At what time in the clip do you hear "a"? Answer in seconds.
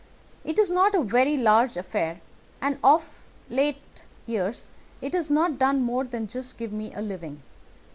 0.95-1.03, 6.95-7.03